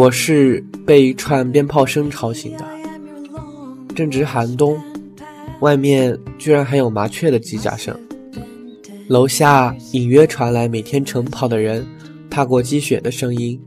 [0.00, 2.64] 我是被一串鞭炮声吵醒的。
[3.94, 4.80] 正值寒冬，
[5.60, 7.94] 外面居然还有麻雀的叽喳声。
[9.08, 11.86] 楼下隐约传来每天晨跑的人
[12.30, 13.60] 踏过积雪的声音。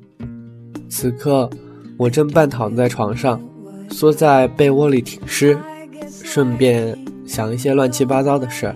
[0.90, 1.48] 此刻，
[1.98, 3.40] 我正半躺在床上，
[3.92, 5.56] 缩在被窝里挺尸，
[6.24, 6.98] 顺便
[7.28, 8.76] 想一些乱七八糟的事儿。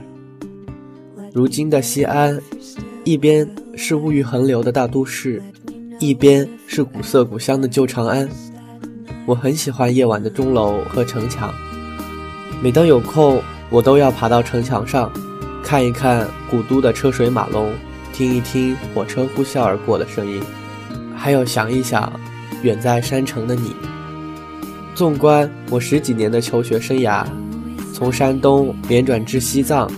[1.34, 2.40] 如今的西安，
[3.04, 5.42] 一边是物欲横流的大都市。
[6.00, 8.30] 一边是古色古香的旧长安，
[9.26, 11.52] 我很喜欢夜晚的钟楼和城墙。
[12.62, 15.12] 每当有空，我都要爬到城墙上，
[15.64, 17.72] 看一看古都的车水马龙，
[18.14, 20.40] 听一听火车呼啸而过的声音，
[21.16, 22.12] 还有想一想
[22.62, 23.76] 远在山城的你。
[24.94, 27.26] 纵观我十几年的求学生涯，
[27.92, 29.90] 从山东连转至西藏，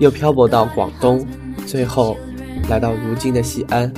[0.00, 1.26] 又漂泊到广东，
[1.66, 2.14] 最后
[2.68, 3.90] 来到如今的西安。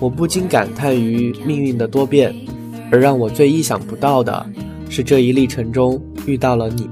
[0.00, 2.34] 我不禁感叹于命运的多变，
[2.90, 4.46] 而让我最意想不到的
[4.88, 6.88] 是，这一历程中遇到了你。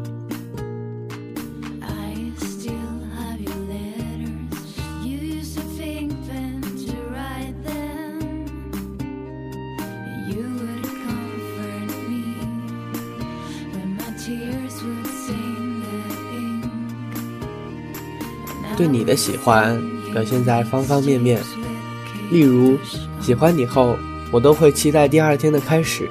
[18.77, 19.81] 对你的喜欢
[20.13, 21.41] 表现在方方面面。
[22.31, 22.77] 例如，
[23.21, 23.97] 喜欢你后，
[24.31, 26.09] 我都会期待第二天的开始。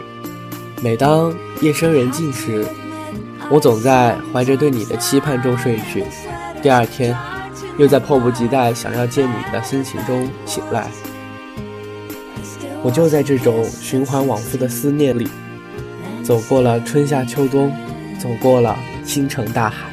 [0.82, 2.66] 每当夜深人静时，
[3.50, 6.04] 我总在怀着对你的期盼中睡去。
[6.62, 7.16] 第二天，
[7.78, 10.90] 又在迫不及待想要见你的心情中醒来。
[12.82, 15.28] 我就在这种循环往复的思念里，
[16.24, 17.72] 走过了春夏秋冬，
[18.20, 19.90] 走过了星辰大海。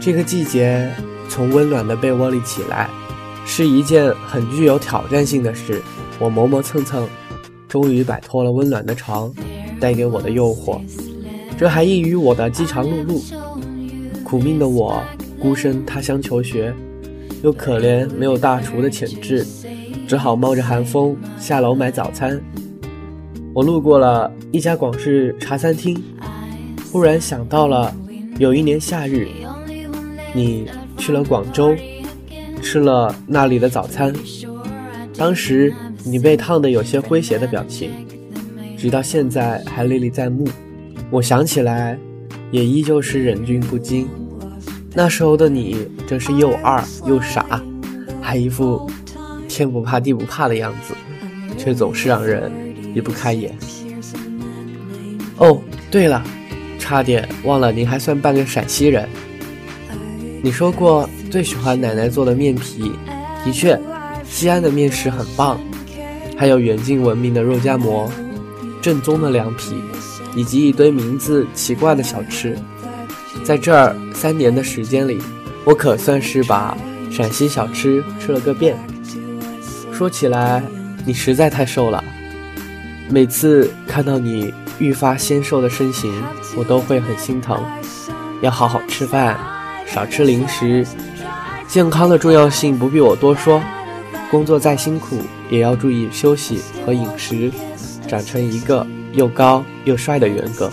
[0.00, 0.90] 这个季节，
[1.28, 2.88] 从温暖的被窝里起来。
[3.56, 5.80] 是一件很具有挑战性的事。
[6.18, 7.08] 我磨磨蹭蹭，
[7.68, 9.32] 终于摆脱了温暖的床
[9.78, 10.80] 带给我的诱惑。
[11.56, 13.22] 这还异于我的饥肠辘辘。
[14.24, 15.00] 苦命的我，
[15.38, 16.74] 孤身他乡求学，
[17.44, 19.46] 又可怜没有大厨的潜质，
[20.08, 22.42] 只好冒着寒风下楼买早餐。
[23.52, 26.02] 我路过了一家广式茶餐厅，
[26.90, 27.94] 忽然想到了
[28.36, 29.28] 有一年夏日，
[30.34, 30.66] 你
[30.98, 31.72] 去了广州。
[32.64, 34.10] 吃了那里的早餐，
[35.18, 37.90] 当时你被烫得有些诙谐的表情，
[38.78, 40.48] 直到现在还历历在目。
[41.10, 41.96] 我想起来，
[42.50, 44.08] 也依旧是忍俊不禁。
[44.94, 47.62] 那时候的你真是又二又傻，
[48.20, 48.90] 还一副
[49.46, 50.94] 天不怕地不怕的样子，
[51.58, 52.50] 却总是让人
[52.94, 53.54] 移不开眼。
[55.36, 55.60] 哦，
[55.90, 56.24] 对了，
[56.78, 59.06] 差点忘了，您还算半个陕西人。
[60.42, 61.08] 你说过。
[61.34, 62.92] 最喜欢奶奶做的面皮，
[63.44, 63.76] 的确，
[64.24, 65.58] 西安的面食很棒，
[66.36, 68.08] 还有远近闻名的肉夹馍，
[68.80, 69.74] 正宗的凉皮，
[70.36, 72.56] 以及一堆名字奇怪的小吃。
[73.42, 75.18] 在这儿三年的时间里，
[75.64, 76.78] 我可算是把
[77.10, 78.76] 陕西小吃吃了个遍。
[79.92, 80.62] 说起来，
[81.04, 82.04] 你实在太瘦了，
[83.10, 86.14] 每次看到你愈发纤瘦的身形，
[86.56, 87.60] 我都会很心疼。
[88.40, 89.36] 要好好吃饭，
[89.84, 90.86] 少吃零食。
[91.74, 93.60] 健康的重要性不必我多说，
[94.30, 95.18] 工作再辛苦
[95.50, 97.50] 也要注意休息和饮食，
[98.06, 100.70] 长成一个又高又帅的元哥。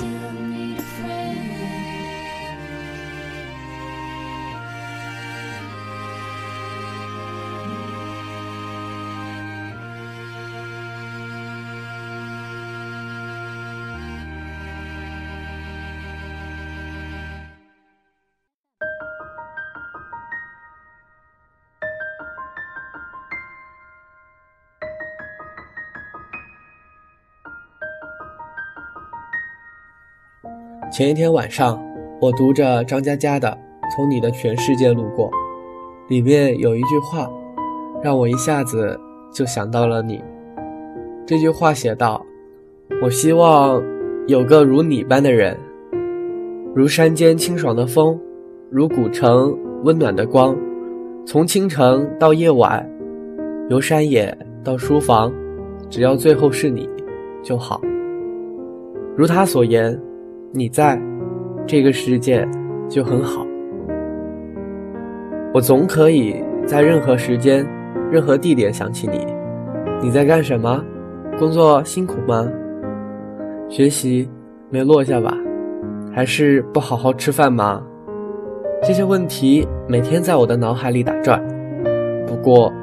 [30.91, 31.81] 前一天晚上，
[32.19, 33.47] 我读着张嘉佳的
[33.95, 35.27] 《从你的全世界路过》，
[36.09, 37.31] 里面有一句话，
[38.03, 38.99] 让我一下子
[39.31, 40.21] 就想到了你。
[41.25, 42.21] 这句话写道
[43.01, 43.81] ：“我希望
[44.27, 45.57] 有个如你般的人，
[46.75, 48.19] 如山间清爽的风，
[48.69, 50.53] 如古城温暖的光，
[51.25, 52.85] 从清晨到夜晚，
[53.69, 55.31] 由山野到书房，
[55.89, 56.89] 只要最后是你
[57.41, 57.79] 就好。”
[59.15, 59.97] 如他所言。
[60.53, 61.01] 你在，
[61.65, 62.45] 这个世界
[62.89, 63.45] 就很好。
[65.53, 67.65] 我总可以在任何时间、
[68.11, 69.25] 任何地点想起你。
[70.01, 70.83] 你在干什么？
[71.39, 72.51] 工作辛苦吗？
[73.69, 74.29] 学习
[74.69, 75.33] 没落下吧？
[76.11, 77.81] 还是不好好吃饭吗？
[78.83, 81.41] 这些问题每天在我的脑海里打转。
[82.27, 82.73] 不过，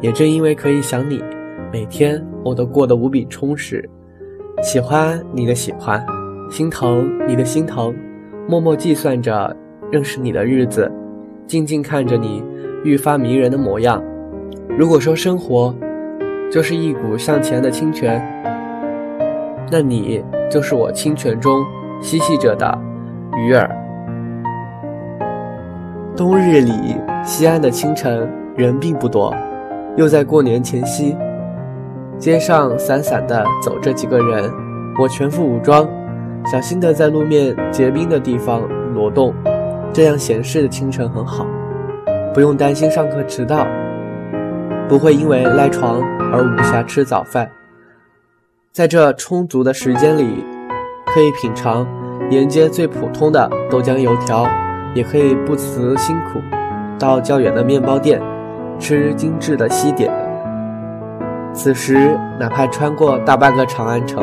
[0.00, 1.20] 也正因为可以想你，
[1.72, 3.84] 每天我都过得无比充实。
[4.62, 6.04] 喜欢你的喜欢，
[6.50, 7.94] 心疼你的心疼，
[8.48, 9.54] 默默计算着
[9.90, 10.90] 认识你的日子，
[11.46, 12.42] 静静看着你
[12.84, 14.02] 愈发迷人的模样。
[14.78, 15.74] 如果说生活
[16.50, 18.22] 就是一股向前的清泉，
[19.70, 21.64] 那你就是我清泉中
[22.00, 22.78] 嬉戏着的
[23.38, 23.68] 鱼儿。
[26.16, 29.34] 冬日里，西安的清晨人并不多，
[29.96, 31.16] 又在过年前夕。
[32.18, 34.50] 街上散散的走着几个人，
[34.98, 35.86] 我全副武装，
[36.50, 38.62] 小心的在路面结冰的地方
[38.94, 39.34] 挪动。
[39.92, 41.46] 这样闲适的清晨很好，
[42.34, 43.66] 不用担心上课迟到，
[44.88, 46.02] 不会因为赖床
[46.32, 47.50] 而无暇吃早饭。
[48.72, 50.44] 在这充足的时间里，
[51.06, 51.86] 可以品尝
[52.30, 54.46] 沿街最普通的豆浆油条，
[54.94, 56.40] 也可以不辞辛苦
[56.98, 58.20] 到较远的面包店
[58.78, 60.12] 吃精致的西点。
[61.54, 64.22] 此时，哪怕穿过大半个长安城，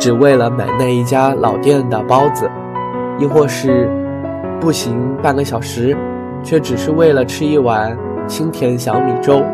[0.00, 2.50] 只为了买那一家老店的包子，
[3.18, 3.86] 亦或是
[4.58, 5.94] 步行半个小时，
[6.42, 7.94] 却只是为了吃一碗
[8.26, 9.44] 清甜小米粥，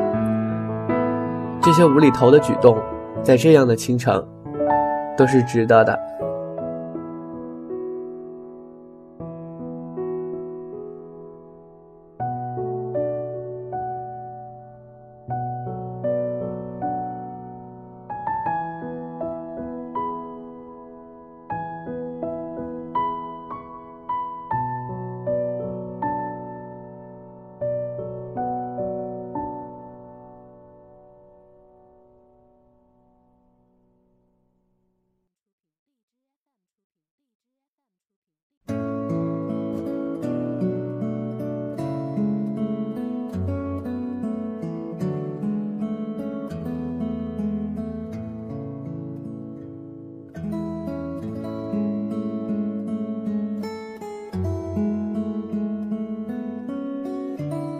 [1.61, 2.79] 这些无厘头的举动，
[3.25, 4.25] 在这样的清晨，
[5.17, 5.99] 都是值得的。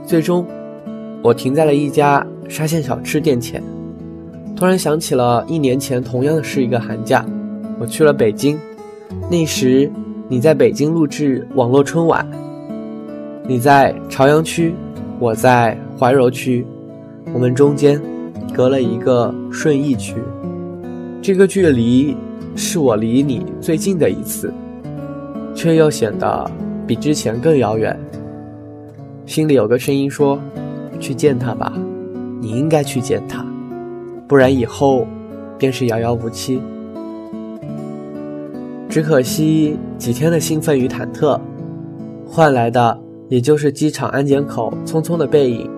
[0.07, 0.47] 最终，
[1.21, 3.61] 我停在了一家沙县小吃店前，
[4.55, 7.27] 突然想起了一年前同样是一个寒假，
[7.81, 8.57] 我去了北京，
[9.29, 9.91] 那时
[10.29, 12.25] 你在北京录制网络春晚，
[13.49, 14.73] 你在朝阳区，
[15.19, 16.65] 我在怀柔区，
[17.35, 18.01] 我们中间
[18.55, 20.15] 隔了一个顺义区，
[21.21, 22.17] 这个距离
[22.55, 24.55] 是我离你最近的一次，
[25.53, 26.49] 却又显得
[26.87, 27.99] 比之前更遥远。
[29.37, 30.41] 心里有个声音说
[30.99, 31.71] ：“去见他吧，
[32.41, 33.45] 你应该去见他，
[34.27, 35.07] 不然以后
[35.59, 36.59] 便是遥遥无期。”
[38.89, 41.39] 只可惜几天的兴奋与忐忑，
[42.27, 42.99] 换来的
[43.29, 45.71] 也就是机场安检口匆匆的背影，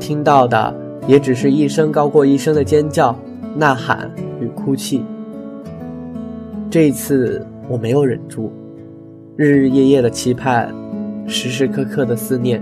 [0.00, 0.74] 听到的
[1.06, 3.14] 也只是一声高过一声的尖叫、
[3.54, 4.10] 呐喊
[4.40, 5.04] 与哭泣。
[6.70, 8.50] 这一次我没有忍住，
[9.36, 10.74] 日日夜夜的期盼，
[11.26, 12.58] 时时刻刻的思念。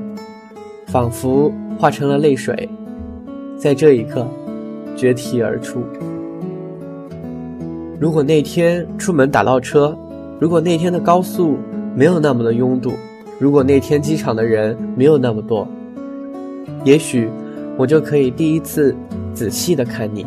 [0.95, 2.69] 仿佛化成了泪水，
[3.59, 4.25] 在这一刻
[4.95, 5.83] 决堤而出。
[7.99, 9.99] 如果那天出门打到车，
[10.39, 11.57] 如果那天的高速
[11.97, 12.93] 没有那么的拥堵，
[13.41, 15.67] 如果那天机场的人没有那么多，
[16.85, 17.29] 也许
[17.77, 18.95] 我就可以第一次
[19.35, 20.25] 仔细的看你，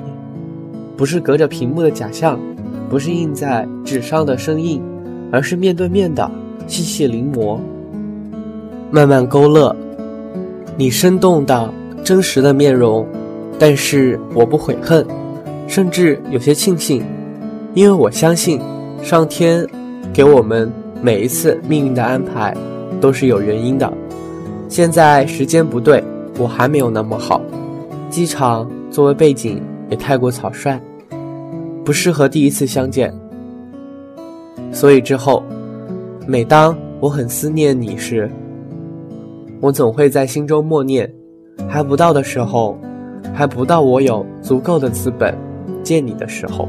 [0.97, 2.38] 不是隔着屏幕的假象，
[2.89, 4.81] 不是印在纸上的生硬，
[5.31, 6.29] 而是面对面的
[6.67, 7.57] 细细临摹，
[8.91, 9.74] 慢慢勾勒。
[10.79, 13.03] 你生动的、真实的面容，
[13.57, 15.03] 但是我不悔恨，
[15.67, 17.03] 甚至有些庆幸，
[17.74, 18.62] 因为我相信，
[19.01, 19.65] 上天
[20.13, 22.55] 给我们每一次命运的安排
[23.01, 23.91] 都是有原因的。
[24.69, 26.03] 现在时间不对，
[26.38, 27.41] 我还没有那么好，
[28.12, 30.79] 机场作为背景也太过草率，
[31.84, 33.12] 不适合第一次相见。
[34.72, 35.43] 所以之后，
[36.27, 38.29] 每当我很思念你时，
[39.59, 41.11] 我总会在心中默念，
[41.67, 42.77] 还不到的时候，
[43.33, 45.35] 还不到我有足够的资本
[45.83, 46.67] 见你的时候。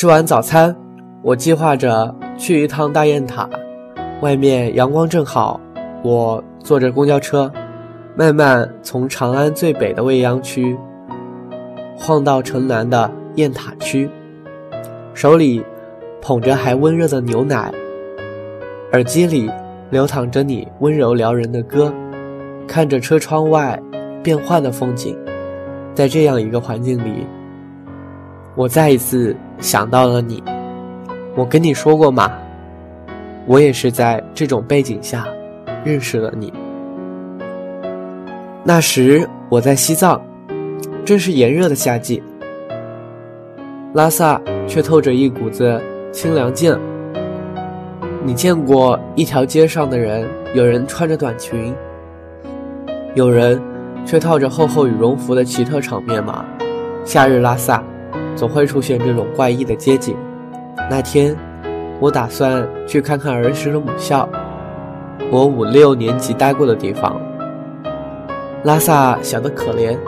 [0.00, 0.72] 吃完早餐，
[1.22, 3.50] 我计划着去一趟大雁塔。
[4.20, 5.60] 外面阳光正好，
[6.04, 7.50] 我坐着公交车，
[8.14, 10.78] 慢慢从长安最北的未央区
[11.96, 14.08] 晃到城南的雁塔区，
[15.14, 15.64] 手里
[16.22, 17.68] 捧着还温热的牛奶，
[18.92, 19.50] 耳机里
[19.90, 21.92] 流淌着你温柔撩人的歌，
[22.68, 23.76] 看着车窗外
[24.22, 25.18] 变幻的风景，
[25.92, 27.26] 在这样一个环境里，
[28.54, 30.42] 我再一次想到了你。
[31.36, 32.30] 我跟你说过吗？
[33.46, 35.26] 我也是在这种背景下
[35.84, 36.52] 认识了你。
[38.64, 40.20] 那时我在西藏，
[41.04, 42.22] 正是炎热的夏季，
[43.94, 45.80] 拉萨却透着一股子
[46.12, 46.76] 清凉劲。
[48.22, 51.74] 你见过一条街上的人，有人穿着短裙，
[53.14, 53.58] 有人
[54.04, 56.44] 却套着厚厚羽绒服的奇特场面吗？
[57.04, 57.82] 夏日拉萨
[58.38, 60.16] 总会出现这种怪异的街景。
[60.88, 61.36] 那天。
[62.00, 64.28] 我打算去看看儿时的母校，
[65.32, 67.20] 我五六年级待过的地方。
[68.62, 69.98] 拉萨小得可怜，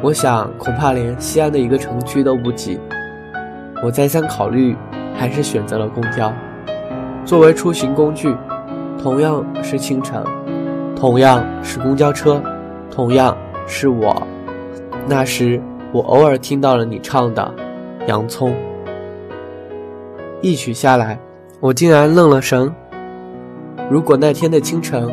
[0.00, 2.78] 我想恐怕连西安的一个城区都不及。
[3.82, 4.76] 我再三考虑，
[5.16, 6.32] 还是选择了公交。
[7.24, 8.32] 作为出行工具，
[9.02, 10.22] 同样是清晨，
[10.94, 12.40] 同样是公交车，
[12.88, 14.22] 同样是我。
[15.08, 15.60] 那时，
[15.96, 17.54] 我偶尔听到了你唱的
[18.06, 18.50] 《洋葱》。
[20.42, 21.18] 一曲下来，
[21.58, 22.70] 我竟然愣了神。
[23.88, 25.10] 如果那天的清晨，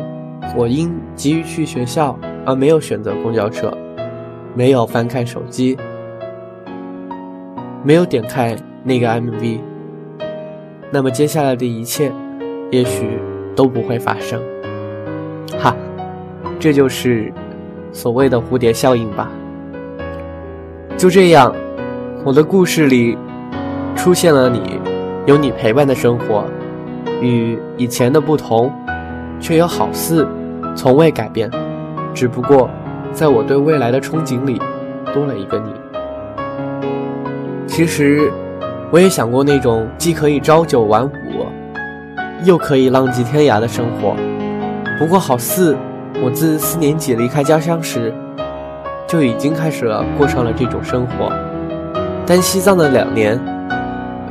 [0.54, 3.72] 我因急于去学校而没有选择公交车，
[4.54, 5.74] 没有翻看手机，
[7.82, 9.60] 没有点开那个 MV，
[10.90, 12.12] 那么接下来的一切，
[12.70, 13.18] 也许
[13.56, 14.38] 都不会发生。
[15.58, 15.74] 哈，
[16.60, 17.32] 这就是
[17.90, 19.30] 所谓的蝴蝶效应吧。
[20.96, 21.54] 就这样，
[22.24, 23.18] 我的故事里
[23.94, 24.80] 出现了你。
[25.26, 26.44] 有你陪伴的生活，
[27.22, 28.70] 与以前的不同，
[29.40, 30.28] 却又好似
[30.76, 31.50] 从未改变。
[32.12, 32.68] 只不过，
[33.10, 34.60] 在我对未来的憧憬里，
[35.14, 35.72] 多了一个你。
[37.66, 38.30] 其实，
[38.90, 41.10] 我也想过那种既可以朝九晚五，
[42.44, 44.14] 又可以浪迹天涯的生活。
[44.98, 45.74] 不过，好似
[46.22, 48.12] 我自四年级离开家乡时，
[49.14, 51.32] 就已经开始了过上了这种生活。
[52.26, 53.40] 但西藏的两年。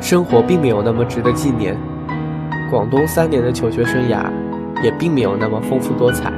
[0.01, 1.77] 生活并没有那么值得纪念，
[2.69, 4.25] 广东三年的求学生涯
[4.83, 6.29] 也并没有那么丰富多彩，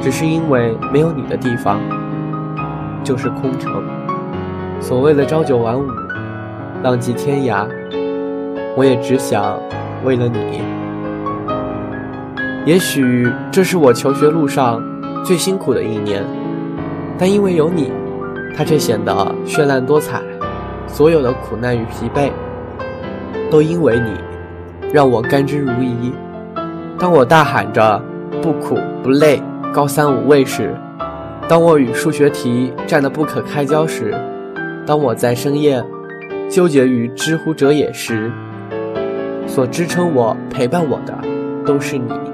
[0.00, 1.80] 只是因为没有你的地方
[3.02, 3.82] 就是空城。
[4.80, 5.84] 所谓的朝九晚五、
[6.84, 7.66] 浪迹天涯，
[8.76, 9.58] 我也只想
[10.04, 10.62] 为了你。
[12.64, 14.80] 也许这是我求学路上
[15.24, 16.22] 最辛苦的一年，
[17.18, 17.92] 但因为有你，
[18.56, 20.20] 它却显得绚烂多彩。
[20.86, 22.30] 所有的苦难与疲惫。
[23.50, 24.10] 都因为你，
[24.92, 26.12] 让我甘之如饴。
[26.98, 28.02] 当我大喊着
[28.42, 29.40] “不苦不累，
[29.72, 30.74] 高三无畏”时，
[31.48, 34.12] 当我与数学题战得不可开交时，
[34.84, 35.84] 当我在深夜
[36.50, 38.30] 纠结于知乎者也时，
[39.46, 41.16] 所支撑我、陪伴我的，
[41.64, 42.33] 都是你。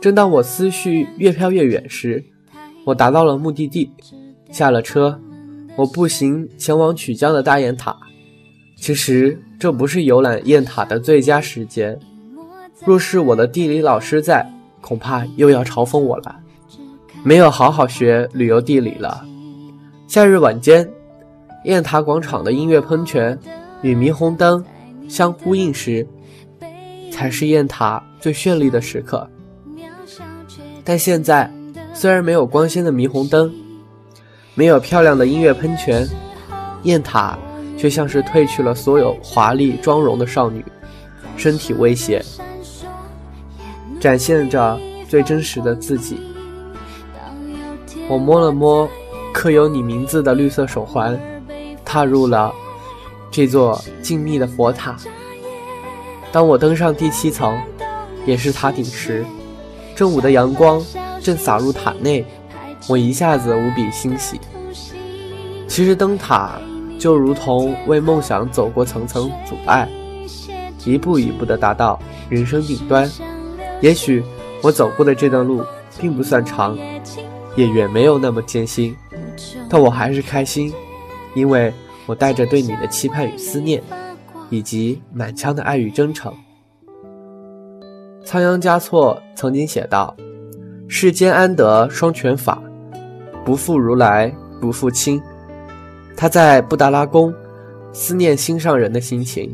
[0.00, 2.24] 正当我思绪越飘越远时，
[2.84, 3.90] 我达到了目的地。
[4.50, 5.20] 下了车，
[5.76, 7.96] 我步行前往曲江的大雁塔。
[8.76, 11.98] 其实这不是游览雁塔的最佳时间。
[12.84, 14.44] 若是我的地理老师在，
[14.80, 16.34] 恐怕又要嘲讽我了。
[17.22, 19.24] 没有好好学旅游地理了。
[20.08, 20.88] 夏日晚间，
[21.64, 23.38] 雁塔广场的音乐喷泉
[23.82, 24.64] 与霓虹灯。
[25.08, 26.06] 相呼应时，
[27.10, 29.28] 才是雁塔最绚丽的时刻。
[30.84, 31.50] 但现在，
[31.94, 33.52] 虽然没有光鲜的霓虹灯，
[34.54, 36.08] 没有漂亮的音乐喷泉，
[36.82, 37.38] 雁塔
[37.76, 40.64] 却像是褪去了所有华丽妆容的少女，
[41.36, 42.24] 身体微斜，
[44.00, 46.18] 展现着最真实的自己。
[48.08, 48.88] 我摸了摸
[49.32, 51.18] 刻有你名字的绿色手环，
[51.84, 52.52] 踏入了
[53.30, 54.96] 这座静谧的佛塔。
[56.32, 57.56] 当我登上第七层，
[58.26, 59.24] 也是塔顶时，
[59.94, 60.84] 正午的阳光
[61.20, 62.24] 正洒入塔内，
[62.88, 64.40] 我一下子无比欣喜。
[65.66, 66.60] 其实登塔
[66.98, 69.88] 就如同为梦想走过层层阻碍，
[70.84, 71.98] 一步一步地达到
[72.28, 73.10] 人生顶端。
[73.80, 74.22] 也许
[74.62, 75.64] 我走过的这段路
[75.98, 76.78] 并不算长。
[77.56, 78.96] 也远没有那么艰辛，
[79.68, 80.72] 但我还是开心，
[81.34, 81.74] 因为
[82.06, 83.82] 我带着对你的期盼与思念，
[84.50, 86.32] 以及满腔的爱与真诚。
[88.24, 90.14] 仓央嘉措曾经写道
[90.88, 92.62] ：“世间安得双全法，
[93.44, 95.20] 不负如来不负卿。”
[96.16, 97.34] 他在布达拉宫
[97.92, 99.50] 思念心上人的心情，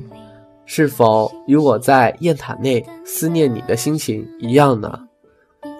[0.64, 4.98] 是否与我在雁塔内思念你的心情一样呢？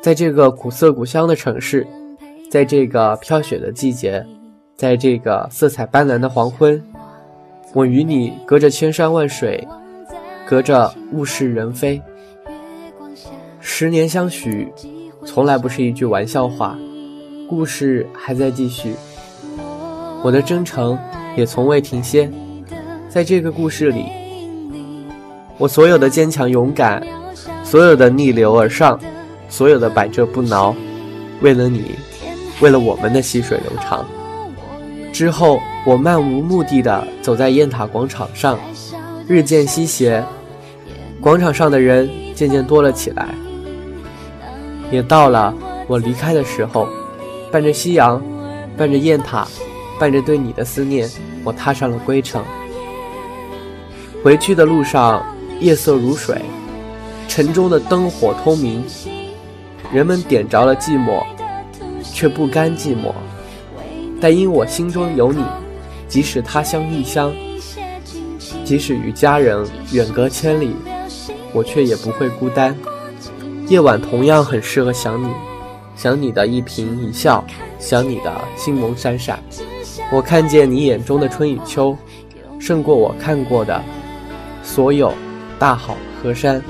[0.03, 1.87] 在这个古色古香的城市。
[2.49, 4.25] 在这个飘雪的季节，
[4.77, 6.81] 在这个色彩斑斓的黄昏，
[7.75, 9.67] 我与你隔着千山万水，
[10.49, 12.01] 隔着物是人非。
[13.69, 14.73] 十年相许，
[15.27, 16.79] 从来不是一句玩笑话。
[17.49, 18.95] 故事还在继续，
[20.23, 20.97] 我的征程
[21.37, 22.31] 也从未停歇。
[23.09, 24.05] 在这个故事里，
[25.59, 27.03] 我所有的坚强勇敢，
[27.65, 28.99] 所有的逆流而上，
[29.49, 30.75] 所有的百折不挠，
[31.43, 31.97] 为了你。
[32.61, 34.07] 为了我们的细水流长，
[35.13, 38.59] 之后我漫无目的的走在雁塔广场上，
[39.27, 40.25] 日渐西斜，
[41.21, 43.29] 广场上的人渐渐多了起来。
[44.91, 45.55] 也到了
[45.87, 46.89] 我离开的时候，
[47.51, 48.23] 伴着夕阳，
[48.77, 49.47] 伴着雁塔，
[49.99, 51.09] 伴着对你的思念，
[51.45, 52.45] 我踏上了归程。
[54.23, 55.25] 回去的路上，
[55.61, 56.43] 夜色如水，
[57.29, 58.85] 城中的灯火通明，
[59.93, 61.23] 人们点着了寂寞。
[62.15, 63.13] 却不甘寂寞，
[64.19, 65.45] 但因我心中有你，
[66.09, 67.31] 即使他乡异乡，
[68.65, 70.75] 即使与家人远隔千里，
[71.53, 72.75] 我却也不会孤单。
[73.69, 75.29] 夜晚同样很适合想你，
[75.97, 77.45] 想你的一颦一笑，
[77.79, 79.43] 想你的星眸闪闪。
[80.13, 81.97] 我看见你眼中的春与秋，
[82.61, 83.83] 胜过我看过的
[84.63, 85.13] 所有
[85.59, 86.63] 大好河山。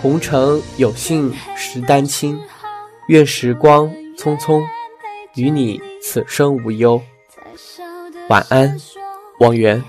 [0.00, 2.38] 红尘有幸识丹青，
[3.08, 3.90] 愿时光。
[4.16, 4.64] 匆匆，
[5.34, 7.00] 与你此生无忧。
[8.30, 8.74] 晚安，
[9.40, 9.84] 王源。